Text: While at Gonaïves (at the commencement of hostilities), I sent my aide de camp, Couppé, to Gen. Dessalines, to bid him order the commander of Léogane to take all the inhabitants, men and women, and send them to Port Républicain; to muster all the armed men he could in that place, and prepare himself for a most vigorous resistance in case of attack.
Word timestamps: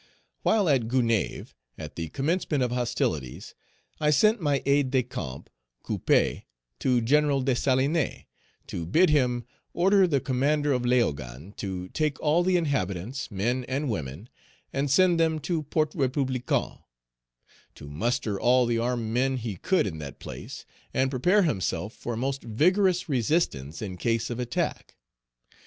While 0.41 0.67
at 0.67 0.87
Gonaïves 0.87 1.53
(at 1.77 1.95
the 1.95 2.09
commencement 2.09 2.63
of 2.63 2.71
hostilities), 2.71 3.53
I 3.99 4.09
sent 4.09 4.41
my 4.41 4.63
aide 4.65 4.89
de 4.89 5.03
camp, 5.03 5.47
Couppé, 5.85 6.45
to 6.79 7.01
Gen. 7.01 7.27
Dessalines, 7.45 8.25
to 8.65 8.87
bid 8.87 9.11
him 9.11 9.45
order 9.73 10.07
the 10.07 10.19
commander 10.19 10.73
of 10.73 10.81
Léogane 10.81 11.55
to 11.57 11.87
take 11.89 12.19
all 12.19 12.41
the 12.41 12.57
inhabitants, 12.57 13.29
men 13.29 13.63
and 13.67 13.91
women, 13.91 14.27
and 14.73 14.89
send 14.89 15.19
them 15.19 15.37
to 15.41 15.61
Port 15.61 15.91
Républicain; 15.91 16.79
to 17.75 17.87
muster 17.87 18.39
all 18.41 18.65
the 18.65 18.79
armed 18.79 19.07
men 19.13 19.37
he 19.37 19.55
could 19.55 19.85
in 19.85 19.99
that 19.99 20.17
place, 20.17 20.65
and 20.95 21.11
prepare 21.11 21.43
himself 21.43 21.93
for 21.93 22.13
a 22.13 22.17
most 22.17 22.41
vigorous 22.41 23.07
resistance 23.07 23.83
in 23.83 23.97
case 23.97 24.31
of 24.31 24.39
attack. 24.39 24.95